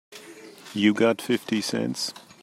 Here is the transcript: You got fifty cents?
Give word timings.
You 0.73 0.95
got 0.95 1.21
fifty 1.21 1.61
cents? 1.61 2.11